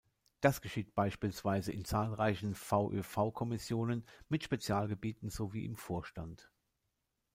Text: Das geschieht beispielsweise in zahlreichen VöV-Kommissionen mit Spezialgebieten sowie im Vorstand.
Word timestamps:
Das 0.39 0.61
geschieht 0.61 0.95
beispielsweise 0.95 1.71
in 1.71 1.85
zahlreichen 1.85 2.55
VöV-Kommissionen 2.55 4.03
mit 4.29 4.43
Spezialgebieten 4.43 5.29
sowie 5.29 5.63
im 5.63 5.75
Vorstand. 5.75 6.49